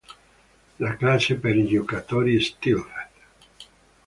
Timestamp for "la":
0.79-0.95